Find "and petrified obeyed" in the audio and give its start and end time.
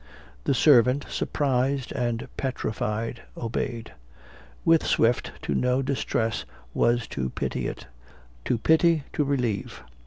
1.91-3.93